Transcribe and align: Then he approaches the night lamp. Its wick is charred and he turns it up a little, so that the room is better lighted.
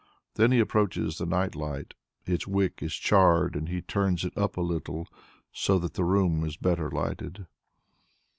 Then 0.33 0.51
he 0.51 0.59
approaches 0.59 1.19
the 1.19 1.27
night 1.27 1.53
lamp. 1.55 1.93
Its 2.25 2.47
wick 2.47 2.81
is 2.81 2.95
charred 2.95 3.55
and 3.55 3.69
he 3.69 3.83
turns 3.83 4.25
it 4.25 4.35
up 4.35 4.57
a 4.57 4.61
little, 4.61 5.07
so 5.51 5.77
that 5.77 5.93
the 5.93 6.03
room 6.03 6.43
is 6.43 6.57
better 6.57 6.89
lighted. 6.89 7.45